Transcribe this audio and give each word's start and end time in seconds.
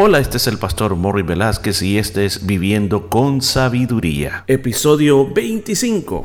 Hola, 0.00 0.20
este 0.20 0.36
es 0.36 0.46
el 0.46 0.58
pastor 0.58 0.94
Morri 0.94 1.22
Velázquez 1.22 1.82
y 1.82 1.98
este 1.98 2.24
es 2.24 2.46
Viviendo 2.46 3.08
con 3.08 3.42
Sabiduría, 3.42 4.44
episodio 4.46 5.26
25. 5.26 6.24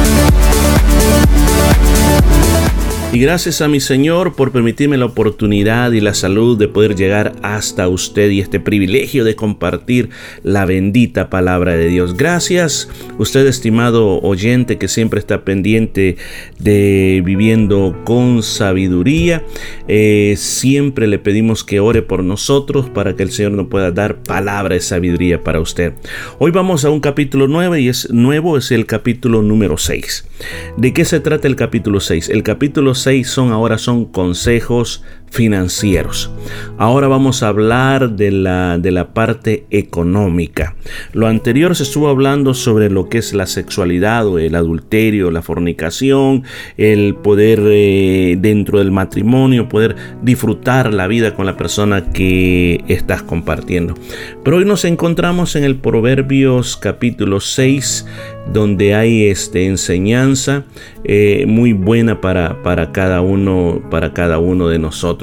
Y 3.13 3.19
gracias 3.19 3.59
a 3.59 3.67
mi 3.67 3.81
Señor 3.81 4.35
por 4.35 4.53
permitirme 4.53 4.95
la 4.95 5.03
oportunidad 5.03 5.91
y 5.91 5.99
la 5.99 6.13
salud 6.13 6.57
de 6.57 6.69
poder 6.69 6.95
llegar 6.95 7.33
hasta 7.41 7.89
usted 7.89 8.29
y 8.29 8.39
este 8.39 8.61
privilegio 8.61 9.25
de 9.25 9.35
compartir 9.35 10.11
la 10.43 10.63
bendita 10.63 11.29
palabra 11.29 11.75
de 11.75 11.89
Dios. 11.89 12.15
Gracias, 12.15 12.87
usted 13.17 13.45
estimado 13.47 14.21
oyente 14.21 14.77
que 14.77 14.87
siempre 14.87 15.19
está 15.19 15.43
pendiente 15.43 16.15
de 16.57 17.21
viviendo 17.25 17.99
con 18.05 18.43
sabiduría. 18.43 19.43
Eh, 19.89 20.35
siempre 20.37 21.05
le 21.07 21.19
pedimos 21.19 21.65
que 21.65 21.81
ore 21.81 22.03
por 22.03 22.23
nosotros 22.23 22.89
para 22.89 23.17
que 23.17 23.23
el 23.23 23.31
Señor 23.31 23.51
nos 23.51 23.67
pueda 23.67 23.91
dar 23.91 24.23
palabra 24.23 24.75
de 24.75 24.81
sabiduría 24.81 25.43
para 25.43 25.59
usted. 25.59 25.95
Hoy 26.39 26.51
vamos 26.51 26.85
a 26.85 26.89
un 26.89 27.01
capítulo 27.01 27.49
9 27.49 27.81
y 27.81 27.89
es 27.89 28.09
nuevo, 28.09 28.57
es 28.57 28.71
el 28.71 28.85
capítulo 28.85 29.41
número 29.41 29.77
6. 29.77 30.29
¿De 30.77 30.93
qué 30.93 31.03
se 31.03 31.19
trata 31.19 31.49
el 31.49 31.57
capítulo 31.57 31.99
6? 31.99 32.29
El 32.29 32.43
capítulo 32.43 32.95
son 33.23 33.51
ahora 33.51 33.77
son 33.77 34.05
consejos 34.05 35.03
financieros. 35.31 36.29
Ahora 36.77 37.07
vamos 37.07 37.41
a 37.41 37.47
hablar 37.47 38.11
de 38.11 38.31
la, 38.31 38.77
de 38.77 38.91
la 38.91 39.13
parte 39.13 39.65
económica. 39.71 40.75
Lo 41.13 41.27
anterior 41.27 41.75
se 41.75 41.83
estuvo 41.83 42.09
hablando 42.09 42.53
sobre 42.53 42.89
lo 42.89 43.07
que 43.07 43.17
es 43.19 43.33
la 43.33 43.45
sexualidad 43.45 44.27
o 44.27 44.39
el 44.39 44.55
adulterio, 44.55 45.31
la 45.31 45.41
fornicación, 45.41 46.43
el 46.75 47.15
poder 47.15 47.61
eh, 47.63 48.35
dentro 48.39 48.79
del 48.79 48.91
matrimonio, 48.91 49.69
poder 49.69 49.95
disfrutar 50.21 50.93
la 50.93 51.07
vida 51.07 51.33
con 51.33 51.45
la 51.45 51.55
persona 51.55 52.11
que 52.11 52.83
estás 52.89 53.23
compartiendo. 53.23 53.95
Pero 54.43 54.57
hoy 54.57 54.65
nos 54.65 54.83
encontramos 54.83 55.55
en 55.55 55.63
el 55.63 55.77
Proverbios 55.77 56.75
capítulo 56.75 57.39
6 57.39 58.05
donde 58.51 58.95
hay 58.95 59.27
este, 59.27 59.67
enseñanza 59.67 60.65
eh, 61.03 61.45
muy 61.47 61.73
buena 61.73 62.21
para, 62.21 62.61
para, 62.63 62.91
cada 62.91 63.21
uno, 63.21 63.81
para 63.89 64.13
cada 64.13 64.39
uno 64.39 64.67
de 64.67 64.79
nosotros. 64.79 65.20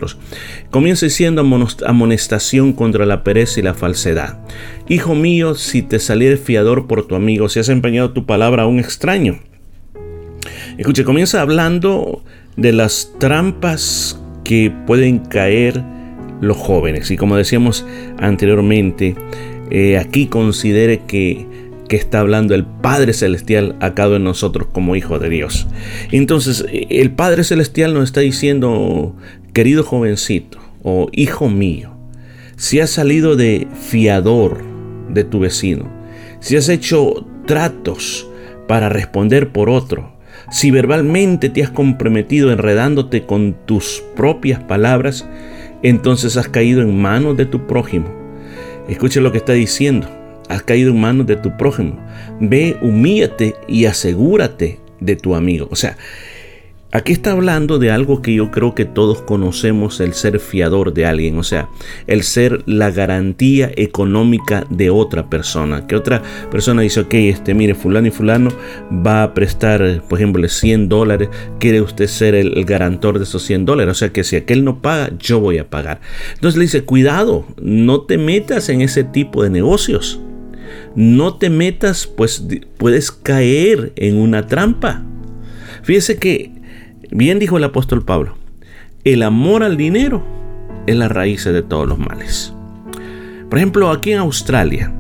Comienza 0.71 1.09
siendo 1.09 1.43
amonestación 1.87 2.73
contra 2.73 3.07
la 3.07 3.25
pereza 3.25 3.61
y 3.61 3.63
la 3.63 3.75
falsedad. 3.75 4.39
Hijo 4.89 5.15
mío, 5.15 5.55
si 5.55 5.83
te 5.83 5.99
saliera 5.99 6.37
fiador 6.37 6.87
por 6.87 7.07
tu 7.07 7.15
amigo, 7.15 7.49
si 7.49 7.61
has 7.61 7.69
empeñado 7.69 8.13
tu 8.13 8.27
palabra 8.27 8.65
a 8.65 8.67
un 8.67 8.79
extraño. 8.79 9.39
Escuche, 10.77 11.05
comienza 11.05 11.41
hablando 11.41 12.23
de 12.57 12.73
las 12.73 13.13
trampas 13.19 14.21
que 14.45 14.73
pueden 14.87 15.19
caer 15.19 15.83
los 16.41 16.57
jóvenes. 16.57 17.11
Y 17.11 17.17
como 17.17 17.37
decíamos 17.37 17.85
anteriormente, 18.19 19.17
eh, 19.71 19.99
aquí 19.99 20.27
considere 20.27 21.03
que 21.07 21.47
que 21.89 21.97
está 21.97 22.21
hablando 22.21 22.55
el 22.55 22.65
Padre 22.65 23.13
Celestial 23.15 23.75
a 23.81 23.95
cada 23.95 24.11
uno 24.11 24.19
de 24.19 24.25
nosotros 24.25 24.69
como 24.71 24.95
hijo 24.95 25.19
de 25.19 25.31
Dios. 25.31 25.67
Entonces, 26.13 26.65
el 26.71 27.11
Padre 27.11 27.43
Celestial 27.45 27.95
nos 27.95 28.05
está 28.05 28.21
diciendo, 28.21 29.17
querido 29.59 29.83
jovencito 29.83 30.61
o 30.85 31.09
hijo 31.11 31.49
mío, 31.49 31.91
si 32.55 32.79
has 32.79 32.91
salido 32.91 33.35
de 33.35 33.67
fiador 33.91 34.63
de 35.09 35.25
tu 35.25 35.41
vecino, 35.41 35.91
si 36.39 36.57
has 36.57 36.69
hecho 36.69 37.27
tratos 37.45 38.31
para 38.69 38.89
responder 38.89 39.51
por 39.51 39.69
otro, 39.69 40.17
si 40.53 40.71
verbalmente 40.71 41.49
te 41.49 41.65
has 41.65 41.71
comprometido 41.71 42.53
enredándote 42.53 43.27
con 43.27 43.57
tus 43.67 44.01
propias 44.15 44.63
palabras, 44.63 45.29
entonces 45.83 46.37
has 46.37 46.49
caído 46.49 46.81
en 46.81 46.97
manos 46.97 47.37
de 47.37 47.45
tu 47.45 47.67
prójimo. 47.67 48.15
Escuche 48.89 49.21
lo 49.21 49.33
que 49.33 49.39
está 49.39 49.55
diciendo 49.55 50.07
has 50.49 50.63
caído 50.63 50.93
en 50.93 51.01
manos 51.01 51.27
de 51.27 51.35
tu 51.35 51.57
prójimo. 51.57 51.99
Ve, 52.41 52.77
humíllate 52.81 53.57
y 53.67 53.87
asegúrate 53.87 54.79
de 55.01 55.17
tu 55.17 55.35
amigo. 55.35 55.67
O 55.73 55.77
sea, 55.77 55.97
Aquí 56.91 57.13
está 57.13 57.33
hablando 57.33 57.79
de 57.79 57.91
algo 57.91 58.23
que 58.23 58.33
yo 58.33 58.51
creo 58.51 58.75
que 58.75 58.87
todos 58.87 59.21
conocemos, 59.21 60.01
el 60.01 60.15
ser 60.15 60.41
fiador 60.41 60.95
de 60.95 61.05
alguien, 61.05 61.37
o 61.37 61.43
sea, 61.43 61.69
el 62.07 62.23
ser 62.23 62.63
la 62.65 62.91
garantía 62.91 63.71
económica 63.77 64.67
de 64.71 64.89
otra 64.89 65.29
persona. 65.29 65.87
Que 65.87 65.97
otra 65.97 66.23
persona 66.51 66.81
dice, 66.81 67.01
ok, 67.01 67.13
este, 67.13 67.53
mire, 67.53 67.75
fulano 67.75 68.09
y 68.09 68.11
fulano 68.11 68.51
va 68.91 69.23
a 69.23 69.35
prestar, 69.35 70.03
por 70.09 70.19
ejemplo, 70.19 70.49
100 70.49 70.89
dólares, 70.89 71.29
quiere 71.61 71.83
usted 71.83 72.07
ser 72.07 72.35
el, 72.35 72.65
garantor 72.65 73.19
de 73.19 73.25
esos 73.25 73.43
100 73.43 73.67
dólares, 73.67 73.93
o 73.93 73.95
sea 73.95 74.09
que 74.09 74.25
si 74.25 74.37
aquel 74.37 74.65
no 74.65 74.81
paga, 74.81 75.11
yo 75.19 75.41
voy 75.41 75.59
a 75.59 75.69
pagar. 75.69 76.01
Entonces 76.37 76.57
le 76.57 76.65
dice, 76.65 76.85
cuidado, 76.85 77.45
no 77.61 78.07
te 78.07 78.17
metas 78.17 78.71
en 78.71 78.81
ese 78.81 79.05
tipo 79.05 79.43
de 79.43 79.51
negocios. 79.51 80.21
No 80.97 81.37
te 81.37 81.51
metas, 81.51 82.07
pues 82.07 82.47
puedes 82.79 83.11
caer 83.11 83.93
en 83.97 84.17
una 84.17 84.47
trampa. 84.47 85.05
Fíjese 85.83 86.17
que, 86.17 86.58
bien 87.11 87.39
dijo 87.39 87.57
el 87.57 87.65
apóstol 87.65 88.05
Pablo, 88.05 88.37
el 89.05 89.23
amor 89.23 89.63
al 89.63 89.77
dinero 89.77 90.23
es 90.87 90.97
la 90.97 91.09
raíz 91.09 91.45
de 91.45 91.63
todos 91.63 91.89
los 91.89 91.99
males. 91.99 92.53
Por 93.49 93.59
ejemplo, 93.59 93.91
aquí 93.91 94.13
en 94.13 94.19
Australia, 94.19 94.93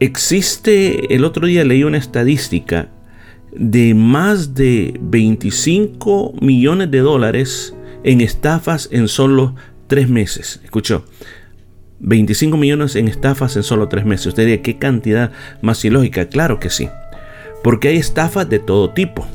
existe, 0.00 1.14
el 1.14 1.24
otro 1.24 1.46
día 1.46 1.64
leí 1.64 1.84
una 1.84 1.98
estadística 1.98 2.88
de 3.52 3.94
más 3.94 4.54
de 4.54 4.98
25 5.00 6.34
millones 6.40 6.90
de 6.90 6.98
dólares 6.98 7.74
en 8.02 8.20
estafas 8.20 8.88
en 8.92 9.08
solo 9.08 9.54
tres 9.86 10.08
meses. 10.08 10.60
Escuchó, 10.64 11.04
25 12.00 12.56
millones 12.56 12.96
en 12.96 13.08
estafas 13.08 13.56
en 13.56 13.62
solo 13.62 13.88
tres 13.88 14.04
meses. 14.04 14.26
Usted 14.26 14.44
diría, 14.44 14.62
¿qué 14.62 14.78
cantidad 14.78 15.32
más 15.62 15.84
ilógica? 15.84 16.28
Claro 16.28 16.60
que 16.60 16.70
sí. 16.70 16.88
Porque 17.62 17.88
hay 17.88 17.96
estafas 17.96 18.48
de 18.48 18.58
todo 18.58 18.90
tipo. 18.90 19.26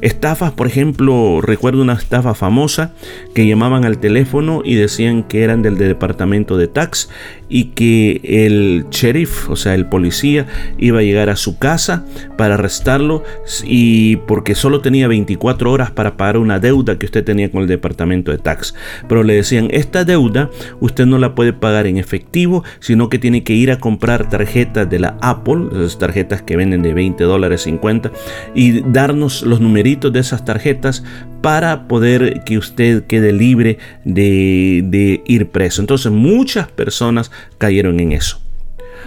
Estafas, 0.00 0.52
por 0.52 0.66
ejemplo, 0.66 1.40
recuerdo 1.40 1.82
una 1.82 1.94
estafa 1.94 2.34
famosa 2.34 2.92
que 3.34 3.46
llamaban 3.46 3.84
al 3.84 3.98
teléfono 3.98 4.62
y 4.64 4.74
decían 4.74 5.22
que 5.22 5.42
eran 5.42 5.62
del 5.62 5.78
departamento 5.78 6.56
de 6.56 6.68
tax 6.68 7.08
y 7.48 7.66
que 7.66 8.20
el 8.24 8.86
sheriff, 8.90 9.48
o 9.48 9.56
sea, 9.56 9.74
el 9.74 9.86
policía, 9.86 10.46
iba 10.78 11.00
a 11.00 11.02
llegar 11.02 11.30
a 11.30 11.36
su 11.36 11.58
casa 11.58 12.04
para 12.36 12.54
arrestarlo 12.54 13.22
y 13.64 14.16
porque 14.16 14.54
solo 14.54 14.80
tenía 14.80 15.08
24 15.08 15.70
horas 15.70 15.90
para 15.90 16.16
pagar 16.16 16.38
una 16.38 16.58
deuda 16.58 16.98
que 16.98 17.06
usted 17.06 17.24
tenía 17.24 17.50
con 17.50 17.62
el 17.62 17.68
departamento 17.68 18.30
de 18.32 18.38
tax. 18.38 18.74
Pero 19.08 19.22
le 19.22 19.34
decían, 19.34 19.68
esta 19.70 20.04
deuda 20.04 20.50
usted 20.80 21.06
no 21.06 21.18
la 21.18 21.34
puede 21.34 21.52
pagar 21.52 21.86
en 21.86 21.98
efectivo, 21.98 22.64
sino 22.80 23.08
que 23.08 23.18
tiene 23.18 23.44
que 23.44 23.54
ir 23.54 23.70
a 23.70 23.78
comprar 23.78 24.28
tarjetas 24.28 24.88
de 24.88 24.98
la 24.98 25.16
Apple, 25.20 25.68
esas 25.72 25.98
tarjetas 25.98 26.42
que 26.42 26.56
venden 26.56 26.82
de 26.82 26.94
20 26.94 27.24
dólares 27.24 27.62
50, 27.62 28.10
y 28.54 28.80
darnos 28.80 29.42
los 29.42 29.60
numeritos 29.66 30.12
de 30.12 30.20
esas 30.20 30.44
tarjetas 30.44 31.04
para 31.42 31.88
poder 31.88 32.42
que 32.44 32.58
usted 32.58 33.04
quede 33.04 33.32
libre 33.32 33.78
de, 34.04 34.82
de 34.84 35.22
ir 35.26 35.50
preso. 35.50 35.80
Entonces 35.80 36.12
muchas 36.12 36.68
personas 36.68 37.30
cayeron 37.58 38.00
en 38.00 38.12
eso. 38.12 38.40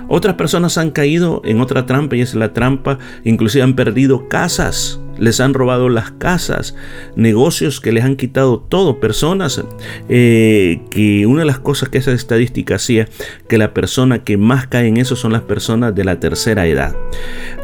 Otras 0.07 0.35
personas 0.35 0.77
han 0.77 0.91
caído 0.91 1.41
en 1.45 1.61
otra 1.61 1.85
trampa 1.85 2.15
y 2.15 2.21
es 2.21 2.33
la 2.33 2.53
trampa, 2.53 2.97
inclusive 3.23 3.63
han 3.63 3.75
perdido 3.75 4.27
casas, 4.27 4.99
les 5.17 5.39
han 5.39 5.53
robado 5.53 5.89
las 5.89 6.11
casas, 6.11 6.75
negocios 7.15 7.81
que 7.81 7.91
les 7.91 8.03
han 8.03 8.15
quitado 8.15 8.59
todo, 8.59 8.99
personas 8.99 9.61
eh, 10.07 10.81
que 10.89 11.25
una 11.25 11.41
de 11.41 11.45
las 11.45 11.59
cosas 11.59 11.89
que 11.89 11.97
esa 11.97 12.11
estadística 12.11 12.75
hacía, 12.75 13.07
que 13.47 13.57
la 13.57 13.73
persona 13.73 14.23
que 14.23 14.37
más 14.37 14.67
cae 14.67 14.87
en 14.87 14.97
eso 14.97 15.15
son 15.15 15.33
las 15.33 15.43
personas 15.43 15.93
de 15.93 16.05
la 16.05 16.19
tercera 16.19 16.65
edad, 16.65 16.95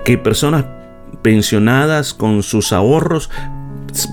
que 0.03 0.17
personas 0.17 0.65
pensionadas 1.25 2.13
con 2.13 2.43
sus 2.43 2.71
ahorros, 2.71 3.31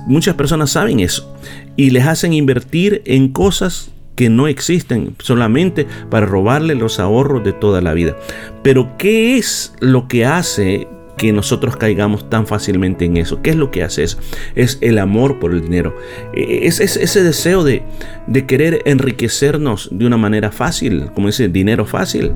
muchas 0.07 0.35
personas 0.35 0.71
saben 0.71 0.99
eso 1.01 1.37
y 1.77 1.91
les 1.91 2.07
hacen 2.07 2.33
invertir 2.33 3.03
en 3.05 3.29
cosas 3.29 3.91
que 4.17 4.31
no 4.31 4.49
existen 4.49 5.15
solamente 5.19 5.87
para 6.09 6.25
robarle 6.25 6.75
los 6.75 6.99
ahorros 6.99 7.45
de 7.45 7.53
toda 7.53 7.83
la 7.83 7.93
vida. 7.93 8.17
Pero 8.63 8.97
¿qué 8.97 9.37
es 9.37 9.75
lo 9.81 10.09
que 10.09 10.25
hace 10.25 10.89
que 11.19 11.35
nosotros 11.35 11.77
caigamos 11.77 12.31
tan 12.31 12.47
fácilmente 12.47 13.05
en 13.05 13.19
eso. 13.19 13.43
¿Qué 13.43 13.51
es 13.51 13.57
lo 13.57 13.71
que 13.71 13.83
hace 13.83 14.03
eso? 14.03 14.19
Es 14.57 14.79
el 14.81 14.99
amor 14.99 15.39
por 15.39 15.53
el 15.53 15.61
dinero. 15.61 15.95
E, 16.35 16.67
es, 16.67 16.81
ese 16.81 17.23
deseo 17.23 17.63
de, 17.63 17.83
de, 18.27 18.47
querer 18.47 18.81
enriquecernos 18.87 19.91
de 19.93 20.07
una 20.07 20.17
manera 20.17 20.51
fácil, 20.51 21.11
como 21.15 21.27
dice, 21.27 21.49
dinero 21.49 21.85
fácil. 21.85 22.33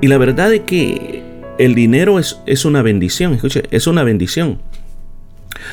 Y 0.00 0.08
la 0.08 0.18
verdad 0.18 0.52
es 0.52 0.62
que 0.62 1.31
el 1.58 1.74
dinero 1.74 2.18
es, 2.18 2.40
es 2.46 2.64
una 2.64 2.82
bendición, 2.82 3.34
escuche, 3.34 3.64
es 3.70 3.86
una 3.86 4.04
bendición. 4.04 4.60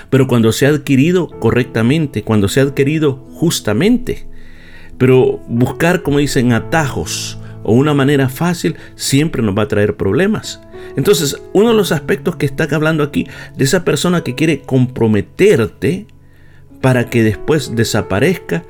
Pero 0.09 0.27
cuando 0.27 0.51
se 0.51 0.65
ha 0.65 0.69
adquirido 0.69 1.29
correctamente, 1.29 2.23
cuando 2.23 2.47
se 2.47 2.59
ha 2.59 2.63
adquirido 2.63 3.15
justamente, 3.33 4.27
pero 4.97 5.39
buscar, 5.47 6.01
como 6.01 6.19
dicen, 6.19 6.51
atajos 6.51 7.39
o 7.63 7.73
una 7.73 7.93
manera 7.93 8.29
fácil 8.29 8.75
siempre 8.95 9.41
nos 9.41 9.57
va 9.57 9.63
a 9.63 9.67
traer 9.67 9.95
problemas. 9.95 10.61
Entonces, 10.95 11.41
uno 11.53 11.69
de 11.69 11.75
los 11.75 11.91
aspectos 11.91 12.35
que 12.35 12.45
está 12.45 12.67
hablando 12.75 13.03
aquí 13.03 13.27
de 13.55 13.63
esa 13.63 13.83
persona 13.85 14.23
que 14.23 14.35
quiere 14.35 14.61
comprometerte 14.61 16.07
para 16.81 17.09
que 17.09 17.23
después 17.23 17.75
desaparezca 17.75 18.63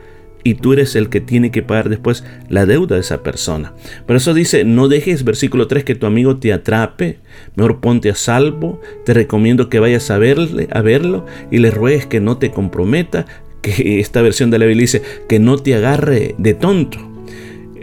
y 0.44 0.56
tú 0.56 0.74
eres 0.74 0.96
el 0.96 1.10
que 1.10 1.20
tiene 1.22 1.52
que 1.52 1.62
pagar 1.62 1.90
después 1.90 2.24
la 2.48 2.66
deuda 2.66 2.96
de 2.96 3.02
esa 3.02 3.24
persona. 3.24 3.74
Por 4.06 4.16
eso 4.16 4.34
dice, 4.34 4.64
no 4.64 4.88
dejes, 4.88 5.24
versículo 5.24 5.68
3, 5.68 5.84
que 5.84 5.96
tu 5.96 6.06
amigo 6.06 6.38
te 6.38 6.54
atrape, 6.54 7.20
mejor 7.56 7.80
ponte 7.80 8.10
a 8.10 8.16
salvo, 8.16 8.82
te 9.06 9.14
recomiendo 9.14 9.70
que 9.70 9.80
vayas 9.80 10.10
a, 10.12 10.18
verle, 10.18 10.68
a 10.72 10.82
verlo 10.82 11.26
y 11.52 11.58
le 11.58 11.72
ruegues 11.72 12.06
que 12.06 12.20
no 12.20 12.38
te 12.38 12.52
comprometa, 12.52 13.26
que 13.62 14.00
esta 14.00 14.22
versión 14.22 14.52
de 14.52 14.60
la 14.60 14.66
Biblia 14.66 14.84
dice, 14.84 15.02
que 15.28 15.40
no 15.40 15.58
te 15.58 15.76
agarre 15.76 16.36
de 16.38 16.54
tonto. 16.54 17.10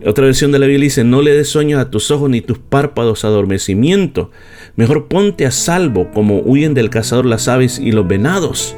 Otra 0.06 0.24
versión 0.24 0.52
de 0.52 0.58
la 0.58 0.66
Biblia 0.66 0.84
dice, 0.84 1.04
no 1.04 1.20
le 1.20 1.34
des 1.34 1.48
sueños 1.48 1.80
a 1.80 1.90
tus 1.90 2.10
ojos 2.10 2.30
ni 2.30 2.40
tus 2.40 2.58
párpados 2.58 3.24
adormecimiento. 3.24 4.30
Mejor 4.76 5.08
ponte 5.08 5.46
a 5.46 5.50
salvo 5.50 6.10
como 6.12 6.38
huyen 6.40 6.74
del 6.74 6.90
cazador 6.90 7.26
las 7.26 7.48
aves 7.48 7.78
y 7.78 7.90
los 7.90 8.06
venados. 8.06 8.76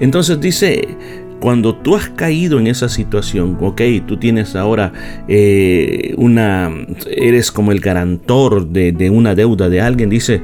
Entonces 0.00 0.40
dice, 0.40 0.88
cuando 1.40 1.74
tú 1.74 1.96
has 1.96 2.08
caído 2.10 2.60
en 2.60 2.66
esa 2.66 2.88
situación, 2.88 3.56
ok, 3.60 3.80
tú 4.06 4.18
tienes 4.18 4.54
ahora 4.54 4.92
eh, 5.26 6.14
una, 6.16 6.70
eres 7.10 7.50
como 7.50 7.72
el 7.72 7.80
garantor 7.80 8.68
de, 8.68 8.92
de, 8.92 9.10
una 9.10 9.34
deuda 9.34 9.68
de 9.68 9.80
alguien, 9.80 10.10
dice, 10.10 10.42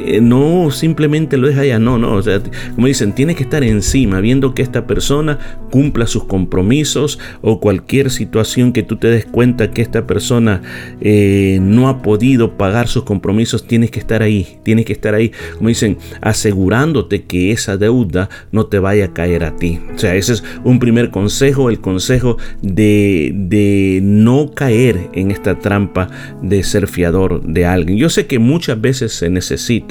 eh, 0.00 0.20
no 0.20 0.70
simplemente 0.70 1.36
lo 1.36 1.48
deja 1.48 1.62
allá, 1.62 1.78
no, 1.78 1.98
no, 1.98 2.14
o 2.14 2.22
sea, 2.22 2.40
como 2.74 2.86
dicen, 2.86 3.12
tiene 3.12 3.34
que 3.34 3.42
estar 3.42 3.62
encima, 3.62 4.20
viendo 4.20 4.54
que 4.54 4.62
esta 4.62 4.86
persona 4.86 5.38
cumpla 5.70 6.06
sus 6.06 6.24
compromisos 6.24 7.18
o 7.40 7.60
cualquier 7.60 8.10
situación 8.10 8.72
que 8.72 8.82
tú 8.82 8.96
te 8.96 9.08
des 9.08 9.26
cuenta 9.26 9.70
que 9.70 9.82
esta 9.82 10.06
persona 10.06 10.62
eh, 11.00 11.58
no 11.60 11.88
ha 11.88 12.02
podido 12.02 12.56
pagar 12.56 12.88
sus 12.88 13.04
compromisos, 13.04 13.66
tienes 13.66 13.90
que 13.90 13.98
estar 13.98 14.22
ahí, 14.22 14.58
tienes 14.62 14.84
que 14.84 14.92
estar 14.92 15.14
ahí, 15.14 15.32
como 15.56 15.68
dicen, 15.68 15.98
asegurándote 16.20 17.24
que 17.24 17.52
esa 17.52 17.76
deuda 17.76 18.28
no 18.50 18.66
te 18.66 18.78
vaya 18.78 19.06
a 19.06 19.12
caer 19.12 19.44
a 19.44 19.56
ti. 19.56 19.80
O 19.94 19.98
sea, 19.98 20.14
ese 20.14 20.34
es 20.34 20.44
un 20.64 20.78
primer 20.78 21.10
consejo, 21.10 21.70
el 21.70 21.80
consejo 21.80 22.38
de, 22.60 23.32
de 23.34 24.00
no 24.02 24.52
caer 24.54 25.10
en 25.12 25.30
esta 25.30 25.58
trampa 25.58 26.08
de 26.42 26.62
ser 26.62 26.88
fiador 26.88 27.42
de 27.42 27.66
alguien. 27.66 27.98
Yo 27.98 28.08
sé 28.08 28.26
que 28.26 28.38
muchas 28.38 28.80
veces 28.80 29.12
se 29.12 29.30
necesita 29.30 29.81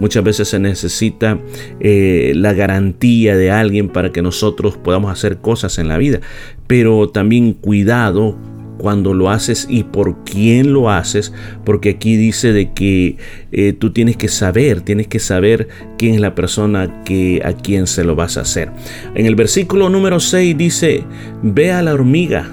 Muchas 0.00 0.22
veces 0.22 0.48
se 0.48 0.58
necesita 0.58 1.38
eh, 1.80 2.32
la 2.36 2.52
garantía 2.52 3.36
de 3.36 3.50
alguien 3.50 3.88
para 3.88 4.12
que 4.12 4.22
nosotros 4.22 4.76
podamos 4.76 5.10
hacer 5.10 5.38
cosas 5.38 5.78
en 5.78 5.88
la 5.88 5.98
vida. 5.98 6.20
Pero 6.66 7.08
también 7.08 7.52
cuidado 7.52 8.36
cuando 8.78 9.12
lo 9.12 9.28
haces 9.28 9.66
y 9.68 9.82
por 9.82 10.24
quién 10.24 10.72
lo 10.72 10.88
haces, 10.88 11.32
porque 11.64 11.90
aquí 11.90 12.16
dice 12.16 12.52
de 12.52 12.72
que 12.72 13.16
eh, 13.52 13.72
tú 13.72 13.92
tienes 13.92 14.16
que 14.16 14.28
saber, 14.28 14.80
tienes 14.80 15.08
que 15.08 15.18
saber 15.18 15.68
quién 15.98 16.14
es 16.14 16.20
la 16.20 16.34
persona 16.34 17.02
que, 17.04 17.42
a 17.44 17.52
quien 17.52 17.86
se 17.86 18.04
lo 18.04 18.14
vas 18.14 18.38
a 18.38 18.42
hacer. 18.42 18.70
En 19.14 19.26
el 19.26 19.34
versículo 19.34 19.90
número 19.90 20.20
6 20.20 20.56
dice, 20.56 21.04
ve 21.42 21.72
a 21.72 21.82
la 21.82 21.92
hormiga, 21.92 22.48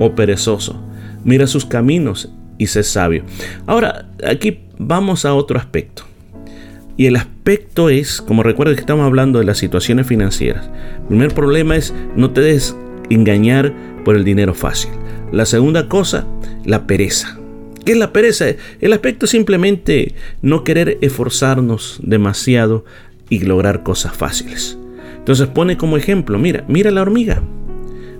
oh 0.00 0.14
perezoso, 0.14 0.82
mira 1.24 1.46
sus 1.46 1.66
caminos 1.66 2.32
y 2.58 2.66
sé 2.66 2.82
sabio. 2.82 3.24
Ahora, 3.66 4.08
aquí 4.26 4.60
vamos 4.78 5.24
a 5.24 5.34
otro 5.34 5.58
aspecto. 5.58 6.04
Y 6.96 7.06
el 7.06 7.16
aspecto 7.16 7.88
es, 7.88 8.22
como 8.22 8.42
recuerda 8.42 8.74
que 8.74 8.80
estamos 8.80 9.04
hablando 9.04 9.40
de 9.40 9.44
las 9.44 9.58
situaciones 9.58 10.06
financieras. 10.06 10.70
El 11.02 11.08
primer 11.08 11.34
problema 11.34 11.76
es 11.76 11.92
no 12.16 12.30
te 12.30 12.40
des 12.40 12.76
engañar 13.10 13.74
por 14.04 14.16
el 14.16 14.24
dinero 14.24 14.54
fácil. 14.54 14.90
La 15.32 15.46
segunda 15.46 15.88
cosa, 15.88 16.26
la 16.64 16.86
pereza. 16.86 17.38
¿Qué 17.84 17.92
es 17.92 17.98
la 17.98 18.12
pereza? 18.12 18.46
El 18.80 18.92
aspecto 18.92 19.26
es 19.26 19.30
simplemente 19.32 20.14
no 20.40 20.64
querer 20.64 20.98
esforzarnos 21.00 21.98
demasiado 22.02 22.84
y 23.28 23.40
lograr 23.40 23.82
cosas 23.82 24.16
fáciles. 24.16 24.78
Entonces 25.18 25.48
pone 25.48 25.76
como 25.76 25.96
ejemplo, 25.96 26.38
mira, 26.38 26.64
mira 26.68 26.90
la 26.90 27.02
hormiga. 27.02 27.42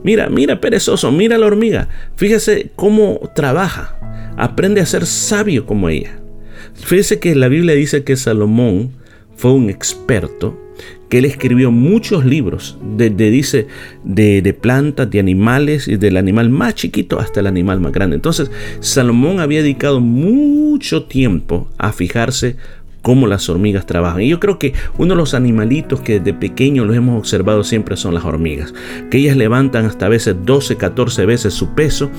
Mira, 0.04 0.28
mira 0.28 0.60
perezoso, 0.60 1.10
mira 1.10 1.38
la 1.38 1.46
hormiga. 1.46 1.88
Fíjese 2.14 2.70
cómo 2.76 3.20
trabaja. 3.34 3.98
Aprende 4.36 4.82
a 4.82 4.86
ser 4.86 5.06
sabio 5.06 5.64
como 5.64 5.88
ella. 5.88 6.20
Fíjese 6.74 7.18
que 7.18 7.34
la 7.34 7.48
Biblia 7.48 7.74
dice 7.74 8.04
que 8.04 8.14
Salomón 8.16 8.92
fue 9.34 9.52
un 9.52 9.70
experto, 9.70 10.60
que 11.08 11.18
él 11.18 11.24
escribió 11.24 11.70
muchos 11.70 12.26
libros, 12.26 12.76
desde 12.96 13.30
dice 13.30 13.66
de, 14.04 14.42
de, 14.42 14.52
plantas, 14.52 15.10
de 15.10 15.20
animales, 15.20 15.88
y 15.88 15.96
del 15.96 16.18
animal 16.18 16.50
más 16.50 16.74
chiquito 16.74 17.18
hasta 17.18 17.40
el 17.40 17.46
animal 17.46 17.80
más 17.80 17.92
grande. 17.92 18.16
Entonces, 18.16 18.50
Salomón 18.80 19.40
había 19.40 19.62
dedicado 19.62 20.00
mucho 20.00 21.04
tiempo 21.04 21.68
a 21.78 21.92
fijarse 21.92 22.56
cómo 23.04 23.26
las 23.26 23.50
hormigas 23.50 23.84
trabajan. 23.84 24.22
Y 24.22 24.30
yo 24.30 24.40
creo 24.40 24.58
que 24.58 24.72
uno 24.96 25.10
de 25.12 25.18
los 25.18 25.34
animalitos 25.34 26.00
que 26.00 26.20
desde 26.20 26.32
pequeño 26.32 26.86
los 26.86 26.96
hemos 26.96 27.18
observado 27.18 27.62
siempre 27.62 27.98
son 27.98 28.14
las 28.14 28.24
hormigas, 28.24 28.72
que 29.10 29.18
ellas 29.18 29.36
levantan 29.36 29.84
hasta 29.84 30.06
a 30.06 30.08
veces 30.08 30.34
12, 30.42 30.76
14 30.76 31.26
veces 31.26 31.52
su 31.52 31.74
peso 31.74 32.10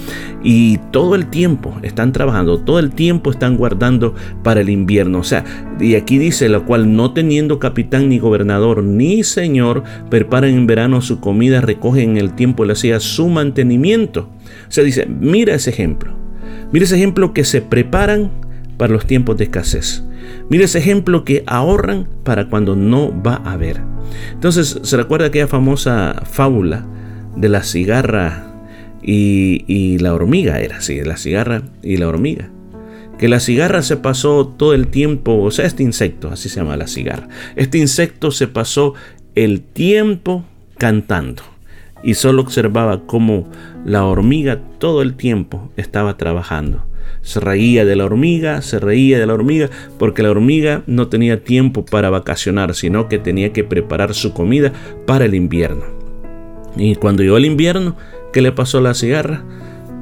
y 0.43 0.77
todo 0.91 1.15
el 1.15 1.25
tiempo 1.25 1.75
están 1.81 2.11
trabajando, 2.11 2.59
todo 2.59 2.77
el 2.77 2.91
tiempo 2.91 3.31
están 3.31 3.57
guardando 3.57 4.13
para 4.43 4.61
el 4.61 4.69
invierno. 4.69 5.17
O 5.17 5.23
sea, 5.23 5.43
y 5.79 5.95
aquí 5.95 6.19
dice, 6.19 6.49
lo 6.49 6.65
cual 6.65 6.95
no 6.95 7.13
teniendo 7.13 7.57
capitán 7.57 8.07
ni 8.07 8.19
gobernador 8.19 8.83
ni 8.83 9.23
señor, 9.23 9.81
preparan 10.11 10.51
en 10.51 10.67
verano 10.67 11.01
su 11.01 11.19
comida, 11.19 11.61
recogen 11.61 12.11
en 12.11 12.17
el 12.17 12.35
tiempo 12.35 12.63
le 12.63 12.73
hacía 12.73 12.99
su 12.99 13.27
mantenimiento. 13.27 14.29
O 14.67 14.71
sea, 14.71 14.83
dice, 14.83 15.07
mira 15.07 15.55
ese 15.55 15.71
ejemplo. 15.71 16.13
Mira 16.71 16.85
ese 16.85 16.95
ejemplo 16.95 17.33
que 17.33 17.43
se 17.43 17.61
preparan 17.63 18.44
para 18.77 18.93
los 18.93 19.05
tiempos 19.05 19.37
de 19.37 19.45
escasez. 19.45 20.03
Mira 20.49 20.65
ese 20.65 20.79
ejemplo 20.79 21.23
que 21.23 21.43
ahorran 21.47 22.07
para 22.23 22.49
cuando 22.49 22.75
no 22.75 23.13
va 23.21 23.41
a 23.43 23.53
haber. 23.53 23.81
Entonces, 24.31 24.79
¿se 24.83 24.97
recuerda 24.97 25.27
aquella 25.27 25.47
famosa 25.47 26.23
fábula 26.25 26.85
de 27.35 27.49
la 27.49 27.63
cigarra 27.63 28.47
y, 29.01 29.97
la 29.99 30.13
hormiga? 30.13 30.59
Era 30.59 30.77
así, 30.77 31.01
la 31.01 31.17
cigarra 31.17 31.63
y 31.81 31.97
la 31.97 32.07
hormiga. 32.07 32.49
Que 33.17 33.29
la 33.29 33.39
cigarra 33.39 33.81
se 33.81 33.97
pasó 33.97 34.47
todo 34.47 34.73
el 34.73 34.87
tiempo, 34.87 35.41
o 35.41 35.51
sea, 35.51 35.65
este 35.65 35.83
insecto, 35.83 36.29
así 36.29 36.49
se 36.49 36.59
llama 36.59 36.75
la 36.75 36.87
cigarra. 36.87 37.29
Este 37.55 37.77
insecto 37.77 38.31
se 38.31 38.47
pasó 38.47 38.93
el 39.35 39.61
tiempo 39.61 40.43
cantando 40.77 41.43
y 42.03 42.15
solo 42.15 42.41
observaba 42.41 43.05
cómo 43.05 43.49
la 43.85 44.03
hormiga 44.05 44.59
todo 44.79 45.01
el 45.01 45.15
tiempo 45.15 45.71
estaba 45.77 46.17
trabajando 46.17 46.85
se 47.21 47.39
reía 47.39 47.85
de 47.85 47.95
la 47.95 48.05
hormiga, 48.05 48.61
se 48.61 48.79
reía 48.79 49.19
de 49.19 49.25
la 49.25 49.33
hormiga, 49.33 49.69
porque 49.97 50.23
la 50.23 50.31
hormiga 50.31 50.83
no 50.87 51.07
tenía 51.07 51.43
tiempo 51.43 51.85
para 51.85 52.09
vacacionar, 52.09 52.75
sino 52.75 53.07
que 53.09 53.17
tenía 53.17 53.51
que 53.53 53.63
preparar 53.63 54.13
su 54.13 54.33
comida 54.33 54.71
para 55.05 55.25
el 55.25 55.35
invierno. 55.35 55.83
Y 56.77 56.95
cuando 56.95 57.23
llegó 57.23 57.37
el 57.37 57.45
invierno, 57.45 57.95
¿qué 58.33 58.41
le 58.41 58.51
pasó 58.51 58.81
la 58.81 58.93
cigarra? 58.93 59.43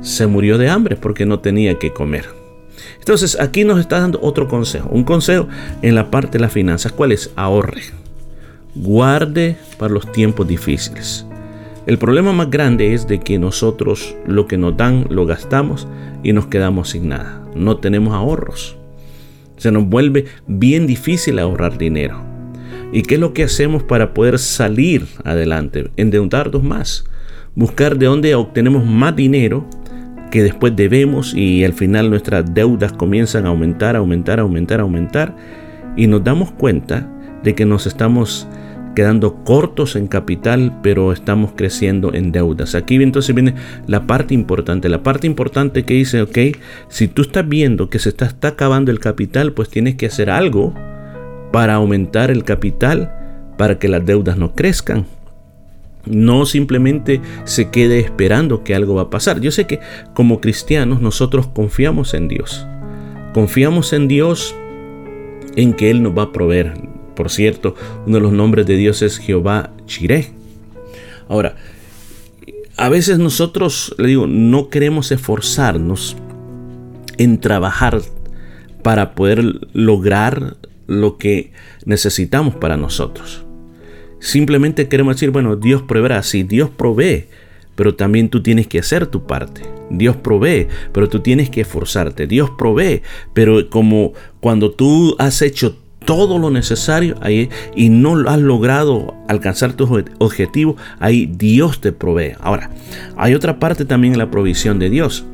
Se 0.02 0.28
murió 0.28 0.58
de 0.58 0.70
hambre 0.70 0.96
porque 0.96 1.26
no 1.26 1.40
tenía 1.40 1.80
que 1.80 1.94
comer. 1.94 2.26
Entonces 3.00 3.40
aquí 3.40 3.64
nos 3.64 3.80
está 3.80 4.00
dando 4.00 4.20
otro 4.22 4.48
consejo, 4.48 4.90
un 4.92 5.04
consejo 5.04 5.48
en 5.82 5.96
la 5.96 6.10
parte 6.10 6.38
de 6.38 6.42
las 6.42 6.54
finanzas. 6.54 6.92
¿Cuál 6.92 7.12
es? 7.12 7.32
Ahorre. 7.36 7.84
Guarde 8.76 9.58
para 9.78 9.94
los 9.94 10.12
tiempos 10.12 10.48
difíciles. 10.48 11.26
El 11.86 11.98
problema 11.98 12.32
más 12.32 12.50
grande 12.50 12.94
es 12.94 13.08
de 13.08 13.20
que 13.20 13.38
nosotros 13.38 14.16
lo 14.26 14.48
que 14.48 14.58
nos 14.58 14.78
dan 14.78 15.06
lo 15.10 15.26
gastamos 15.26 15.86
y 16.24 16.32
nos 16.32 16.48
quedamos 16.48 16.92
sin 16.92 17.10
nada. 17.10 17.46
No 17.56 17.78
tenemos 17.78 18.14
ahorros. 18.14 18.78
Se 19.58 19.70
nos 19.70 19.86
vuelve 19.90 20.26
bien 20.48 20.88
difícil 20.88 21.40
ahorrar 21.40 21.78
dinero. 21.78 22.22
¿Y 22.94 23.02
qué 23.02 23.16
es 23.16 23.20
lo 23.20 23.34
que 23.34 23.44
hacemos 23.44 23.84
para 23.84 24.14
poder 24.14 24.40
salir 24.40 25.08
adelante? 25.26 25.92
Endeudarnos 25.98 26.64
más. 26.64 27.04
Buscar 27.54 27.98
de 27.98 28.06
dónde 28.06 28.34
obtenemos 28.34 28.86
más 28.86 29.14
dinero 29.16 29.66
que 30.32 30.42
después 30.42 30.74
debemos 30.78 31.34
y 31.36 31.66
al 31.66 31.74
final 31.74 32.10
nuestras 32.10 32.54
deudas 32.54 32.94
comienzan 32.94 33.46
a 33.46 33.50
aumentar, 33.50 33.98
aumentar, 33.98 34.40
aumentar, 34.40 34.80
aumentar. 34.80 35.36
Y 35.98 36.08
nos 36.08 36.24
damos 36.24 36.52
cuenta 36.52 37.12
de 37.44 37.54
que 37.54 37.66
nos 37.66 37.88
estamos 37.88 38.48
quedando 38.96 39.44
cortos 39.44 39.96
en 39.96 40.08
capital, 40.08 40.80
pero 40.84 41.12
estamos 41.12 41.52
creciendo 41.56 42.14
en 42.14 42.32
deudas. 42.32 42.76
Aquí 42.76 42.96
entonces 42.96 43.34
viene 43.34 43.56
la 43.88 44.08
parte 44.08 44.34
importante. 44.34 44.90
La 44.90 45.04
parte 45.04 45.28
importante 45.28 45.84
que 45.84 45.96
dice, 45.96 46.22
ok, 46.22 46.38
si 46.90 47.08
tú 47.08 47.24
estás 47.24 47.48
viendo 47.48 47.90
que 47.90 48.00
se 48.00 48.10
está, 48.10 48.26
está 48.26 48.50
acabando 48.50 48.92
el 48.92 49.00
capital, 49.00 49.54
pues 49.54 49.70
tienes 49.70 49.96
que 49.96 50.06
hacer 50.08 50.30
algo 50.30 50.74
para 51.52 51.76
aumentar 51.76 52.32
el 52.32 52.44
capital, 52.44 53.14
para 53.58 53.80
que 53.80 53.88
las 53.88 54.06
deudas 54.06 54.38
no 54.38 54.54
crezcan. 54.54 55.06
No 56.06 56.46
simplemente 56.46 57.22
se 57.46 57.70
quede 57.70 58.00
esperando 58.00 58.64
que 58.64 58.76
algo 58.76 58.96
va 58.96 59.04
a 59.04 59.10
pasar. 59.10 59.40
Yo 59.40 59.52
sé 59.52 59.68
que 59.68 59.80
como 60.14 60.42
cristianos 60.42 61.02
nosotros 61.02 61.48
confiamos 61.48 62.14
en 62.14 62.28
Dios. 62.28 62.68
confiamos 63.34 63.94
en 63.94 64.08
Dios 64.08 64.56
en 65.56 65.74
que 65.74 65.90
Él 65.90 66.04
nos 66.04 66.18
va 66.18 66.24
a 66.24 66.32
proveer. 66.32 66.93
Por 67.16 67.30
cierto, 67.30 67.76
uno 68.06 68.18
de 68.18 68.22
los 68.22 68.32
nombres 68.32 68.66
de 68.66 68.76
Dios 68.76 69.02
es 69.02 69.18
Jehová 69.18 69.72
Chiré. 69.86 70.32
Ahora, 71.30 71.56
a 72.78 72.90
veces 72.90 73.20
nosotros, 73.20 73.96
le 73.98 74.08
digo, 74.10 74.28
no 74.28 74.70
queremos 74.70 75.12
esforzarnos 75.12 76.18
en 77.18 77.40
trabajar 77.40 78.02
para 78.82 79.16
poder 79.16 79.44
lograr 79.74 80.58
lo 80.88 81.18
que 81.18 81.52
necesitamos 81.86 82.56
para 82.56 82.78
nosotros. 82.78 83.46
Simplemente 84.20 84.88
queremos 84.88 85.16
decir, 85.16 85.32
bueno, 85.32 85.56
Dios 85.56 85.82
proveerá. 85.82 86.24
Sí, 86.24 86.44
Dios 86.44 86.70
provee, 86.70 87.26
pero 87.76 87.96
también 87.96 88.30
tú 88.30 88.42
tienes 88.42 88.68
que 88.68 88.80
hacer 88.80 89.08
tu 89.08 89.26
parte. 89.26 89.62
Dios 89.90 90.16
provee, 90.16 90.68
pero 90.92 91.10
tú 91.10 91.20
tienes 91.20 91.50
que 91.50 91.62
esforzarte. 91.62 92.26
Dios 92.26 92.52
provee, 92.58 93.02
pero 93.34 93.70
como 93.70 94.14
cuando 94.40 94.72
tú 94.72 95.16
has 95.20 95.42
hecho 95.42 95.78
todo 96.06 96.38
lo 96.40 96.50
necesario 96.50 97.16
ahí 97.22 97.50
y 97.76 97.90
no 97.90 98.30
has 98.30 98.40
logrado 98.40 99.16
alcanzar 99.28 99.74
tus 99.74 99.90
objetivos, 100.20 100.76
ahí 101.00 101.26
Dios 101.26 101.82
te 101.82 101.92
provee. 101.92 102.36
Ahora, 102.40 102.70
hay 103.18 103.34
otra 103.34 103.60
parte 103.60 103.86
también 103.86 104.14
en 104.14 104.20
la 104.20 104.32
provisión 104.32 104.80
de 104.80 104.90
Dios. 104.90 105.26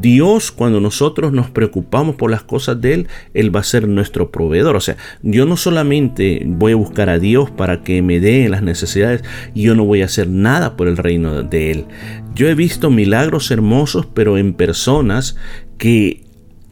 Dios, 0.00 0.52
cuando 0.52 0.80
nosotros 0.80 1.32
nos 1.32 1.50
preocupamos 1.50 2.16
por 2.16 2.30
las 2.30 2.42
cosas 2.42 2.80
de 2.80 2.94
Él, 2.94 3.08
Él 3.34 3.54
va 3.54 3.60
a 3.60 3.64
ser 3.64 3.86
nuestro 3.88 4.30
proveedor. 4.30 4.76
O 4.76 4.80
sea, 4.80 4.96
yo 5.22 5.44
no 5.44 5.56
solamente 5.56 6.42
voy 6.46 6.72
a 6.72 6.76
buscar 6.76 7.10
a 7.10 7.18
Dios 7.18 7.50
para 7.50 7.82
que 7.82 8.00
me 8.00 8.18
dé 8.18 8.48
las 8.48 8.62
necesidades, 8.62 9.22
yo 9.54 9.74
no 9.74 9.84
voy 9.84 10.02
a 10.02 10.06
hacer 10.06 10.28
nada 10.28 10.76
por 10.76 10.88
el 10.88 10.96
reino 10.96 11.42
de 11.42 11.70
Él. 11.70 11.84
Yo 12.34 12.48
he 12.48 12.54
visto 12.54 12.90
milagros 12.90 13.50
hermosos, 13.50 14.06
pero 14.06 14.38
en 14.38 14.54
personas 14.54 15.36
que 15.76 16.24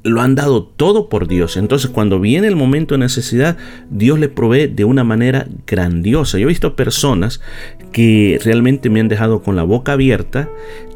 lo 0.03 0.23
han 0.23 0.35
dado 0.35 0.65
todo 0.65 1.09
por 1.09 1.29
Dios. 1.29 1.57
Entonces 1.57 1.91
cuando 1.91 2.21
viene 2.21 2.47
el 2.47 2.57
momento 2.57 2.95
de 2.95 3.01
necesidad, 3.01 3.57
Dios 3.91 4.19
le 4.19 4.29
provee 4.29 4.67
de 4.67 4.85
una 4.85 5.05
manera 5.05 5.47
grandiosa. 5.67 6.39
Yo 6.39 6.45
he 6.45 6.49
visto 6.49 6.75
personas 6.75 7.41
que 7.93 8.41
realmente 8.43 8.89
me 8.89 9.01
han 9.01 9.09
dejado 9.09 9.43
con 9.43 9.57
la 9.57 9.63
boca 9.63 9.93
abierta, 9.93 10.49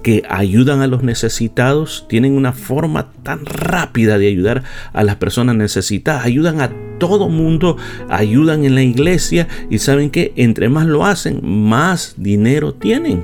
que 0.03 0.23
ayudan 0.29 0.81
a 0.81 0.87
los 0.87 1.03
necesitados, 1.03 2.07
tienen 2.09 2.35
una 2.35 2.53
forma 2.53 3.13
tan 3.23 3.45
rápida 3.45 4.19
de 4.19 4.29
ayudar 4.29 4.63
a 4.93 5.03
las 5.03 5.17
personas 5.17 5.57
necesitadas, 5.57 6.25
ayudan 6.25 6.61
a 6.61 6.71
todo 6.99 7.29
mundo, 7.29 7.77
ayudan 8.09 8.65
en 8.65 8.75
la 8.75 8.83
iglesia 8.83 9.49
y 9.71 9.79
saben 9.79 10.11
que 10.11 10.33
entre 10.37 10.69
más 10.69 10.87
lo 10.87 11.05
hacen, 11.05 11.41
más 11.43 12.15
dinero 12.17 12.75
tienen. 12.75 13.23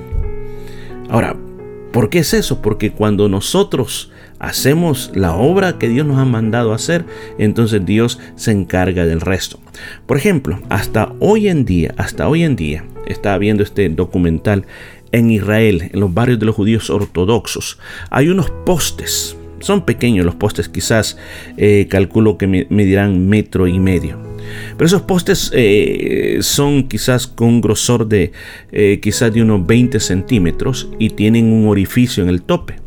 Ahora, 1.09 1.35
¿por 1.91 2.09
qué 2.09 2.19
es 2.19 2.33
eso? 2.33 2.61
Porque 2.61 2.91
cuando 2.91 3.29
nosotros 3.29 4.10
hacemos 4.41 5.11
la 5.13 5.35
obra 5.35 5.77
que 5.77 5.87
Dios 5.87 6.05
nos 6.05 6.17
ha 6.17 6.25
mandado 6.25 6.73
hacer, 6.73 7.05
entonces 7.37 7.85
Dios 7.85 8.19
se 8.35 8.51
encarga 8.51 9.05
del 9.05 9.21
resto. 9.21 9.59
Por 10.07 10.17
ejemplo, 10.17 10.59
hasta 10.69 11.13
hoy 11.19 11.47
en 11.47 11.63
día, 11.63 11.93
hasta 11.97 12.27
hoy 12.27 12.43
en 12.43 12.55
día, 12.55 12.83
estaba 13.05 13.37
viendo 13.37 13.61
este 13.63 13.87
documental 13.89 14.65
en 15.11 15.29
Israel, 15.29 15.89
en 15.93 15.99
los 15.99 16.13
barrios 16.13 16.39
de 16.39 16.47
los 16.47 16.55
judíos 16.55 16.89
ortodoxos, 16.89 17.77
hay 18.09 18.29
unos 18.29 18.49
postes. 18.65 19.37
Son 19.59 19.85
pequeños 19.85 20.25
los 20.25 20.33
postes, 20.33 20.69
quizás 20.69 21.19
eh, 21.55 21.85
calculo 21.87 22.39
que 22.39 22.47
medirán 22.47 23.27
metro 23.29 23.67
y 23.67 23.77
medio. 23.77 24.17
Pero 24.75 24.87
esos 24.87 25.03
postes 25.03 25.51
eh, 25.53 26.39
son 26.41 26.87
quizás 26.87 27.27
con 27.27 27.47
un 27.47 27.61
grosor 27.61 28.07
de 28.07 28.31
eh, 28.71 28.99
quizás 29.03 29.31
de 29.31 29.43
unos 29.43 29.67
20 29.67 29.99
centímetros 29.99 30.89
y 30.97 31.11
tienen 31.11 31.53
un 31.53 31.67
orificio 31.67 32.23
en 32.23 32.29
el 32.29 32.41
tope. 32.41 32.77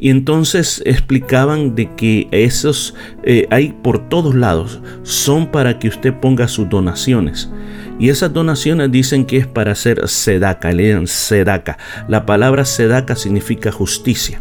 Y 0.00 0.08
entonces 0.08 0.82
explicaban 0.86 1.74
de 1.74 1.94
que 1.94 2.26
esos 2.30 2.94
eh, 3.22 3.46
hay 3.50 3.76
por 3.82 4.08
todos 4.08 4.34
lados, 4.34 4.80
son 5.02 5.46
para 5.46 5.78
que 5.78 5.88
usted 5.88 6.14
ponga 6.14 6.48
sus 6.48 6.68
donaciones. 6.68 7.50
Y 8.00 8.08
esas 8.08 8.32
donaciones 8.32 8.90
dicen 8.90 9.26
que 9.26 9.36
es 9.36 9.46
para 9.46 9.72
hacer 9.72 10.08
sedaca, 10.08 10.72
lean 10.72 11.06
sedaca. 11.06 11.78
La 12.08 12.26
palabra 12.26 12.64
sedaca 12.64 13.14
significa 13.14 13.70
justicia. 13.70 14.40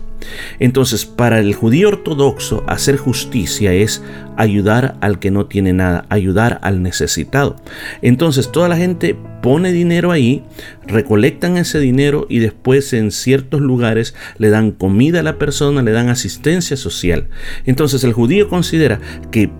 Entonces, 0.59 1.05
para 1.05 1.39
el 1.39 1.53
judío 1.53 1.89
ortodoxo, 1.89 2.63
hacer 2.67 2.97
justicia 2.97 3.73
es 3.73 4.01
ayudar 4.37 4.95
al 5.01 5.19
que 5.19 5.31
no 5.31 5.45
tiene 5.47 5.73
nada, 5.73 6.05
ayudar 6.09 6.59
al 6.61 6.81
necesitado. 6.81 7.55
Entonces, 8.01 8.51
toda 8.51 8.69
la 8.69 8.77
gente 8.77 9.15
pone 9.41 9.71
dinero 9.71 10.11
ahí, 10.11 10.43
recolectan 10.87 11.57
ese 11.57 11.79
dinero 11.79 12.27
y 12.29 12.39
después 12.39 12.93
en 12.93 13.11
ciertos 13.11 13.61
lugares 13.61 14.15
le 14.37 14.49
dan 14.49 14.71
comida 14.71 15.21
a 15.21 15.23
la 15.23 15.37
persona, 15.37 15.81
le 15.81 15.91
dan 15.91 16.09
asistencia 16.09 16.77
social. 16.77 17.27
Entonces, 17.65 18.03
el 18.03 18.13
judío 18.13 18.49
considera 18.49 18.99
que 19.31 19.51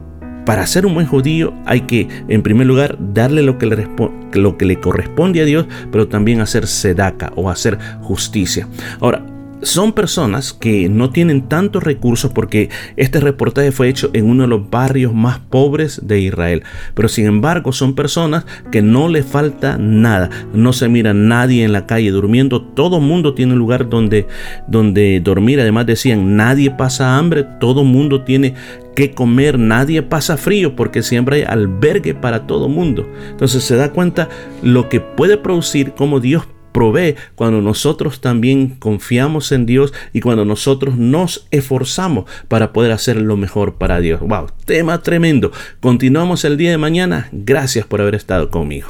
para 0.50 0.66
ser 0.66 0.88
un 0.88 0.96
buen 0.96 1.06
judío 1.06 1.54
hay 1.68 1.82
que, 1.82 2.08
en 2.28 2.42
primer 2.42 2.66
lugar, 2.66 2.98
darle 3.14 3.44
lo 3.44 3.60
que 3.60 3.68
le, 3.68 4.80
corresponde 4.80 5.42
a 5.42 5.46
Dios, 5.46 5.68
pero 5.92 6.08
también 6.08 6.42
hacer 6.42 6.66
sedaca 6.66 7.32
o 7.36 7.52
hacer 7.52 7.78
justicia. 8.02 8.68
Ahora, 9.00 9.24
son 9.62 9.94
personas 9.94 10.54
que 10.54 10.90
no 10.90 11.10
tienen 11.10 11.48
tantos 11.48 11.84
recursos 11.84 12.32
porque 12.32 12.70
este 12.96 13.20
reportaje 13.20 13.72
fue 13.72 13.90
hecho 13.90 14.10
en 14.14 14.26
uno 14.26 14.44
de 14.44 14.50
los 14.50 14.70
barrios 14.70 15.14
más 15.14 15.40
pobres 15.40 16.02
de 16.04 16.20
Israel. 16.22 16.64
Pero 16.94 17.08
sin 17.10 17.26
embargo 17.26 17.72
son 17.72 17.96
personas 17.96 18.46
que 18.72 18.82
no 18.82 19.10
le 19.10 19.24
falta 19.24 19.78
nada. 19.78 20.30
No 20.54 20.74
se 20.74 20.88
mira 20.88 21.14
nadie 21.14 21.64
en 21.64 21.74
la 21.74 21.86
calle 21.86 22.12
durmiendo. 22.12 22.62
Todo 22.62 23.00
mundo 23.00 23.34
tiene 23.34 23.54
un 23.54 23.60
lugar 23.60 23.90
donde, 23.90 24.28
donde 24.68 25.20
dormir. 25.20 25.60
Además 25.60 25.86
decían, 25.86 26.36
nadie 26.36 26.72
pasa 26.72 27.18
hambre. 27.18 27.46
Todo 27.60 27.84
mundo 27.84 28.24
tiene 28.24 28.54
que 28.96 29.12
comer. 29.12 29.60
Nadie 29.60 30.02
pasa 30.04 30.38
frío 30.38 30.76
porque 30.76 31.04
siempre 31.04 31.38
hay 31.38 31.44
albergue 31.44 32.14
para 32.14 32.48
todo 32.48 32.70
mundo. 32.70 33.08
Entonces 33.30 33.64
se 33.64 33.76
da 33.76 33.92
cuenta 33.92 34.30
lo 34.64 34.90
que 34.90 35.00
puede 35.00 35.38
producir 35.38 35.94
como 35.94 36.20
Dios 36.20 36.48
provee 36.72 37.16
cuando 37.36 37.62
nosotros 37.62 38.22
también 38.22 38.76
confiamos 38.80 39.52
en 39.52 39.66
Dios 39.66 39.94
y 40.14 40.22
cuando 40.22 40.46
nosotros 40.46 40.98
nos 40.98 41.48
esforzamos 41.52 42.26
para 42.48 42.74
poder 42.74 42.92
hacer 42.92 43.18
lo 43.18 43.38
mejor 43.38 43.76
para 43.76 44.00
Dios. 44.00 44.22
¡Wow! 44.22 44.48
Tema 44.66 45.02
tremendo. 45.02 45.52
Continuamos 45.80 46.46
el 46.46 46.58
día 46.58 46.72
de 46.72 46.78
mañana. 46.78 47.30
Gracias 47.32 47.86
por 47.86 48.02
haber 48.02 48.16
estado 48.16 48.50
conmigo. 48.50 48.88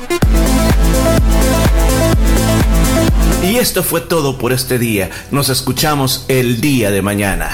Y 3.44 3.56
esto 3.56 3.84
fue 3.84 4.02
todo 4.02 4.38
por 4.38 4.52
este 4.52 4.78
día. 4.78 5.10
Nos 5.32 5.50
escuchamos 5.50 6.26
el 6.28 6.62
día 6.62 6.92
de 6.92 7.02
mañana. 7.02 7.50